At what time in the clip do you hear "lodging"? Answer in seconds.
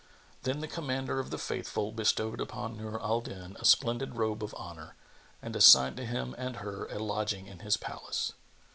6.97-7.45